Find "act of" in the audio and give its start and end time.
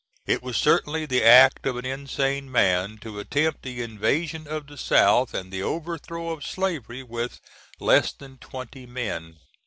1.23-1.77